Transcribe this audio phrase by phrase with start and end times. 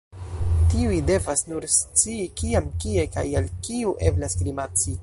[0.71, 4.99] Tiuj devas nur scii, kiam, kie, kaj al kiu eblas grimaci.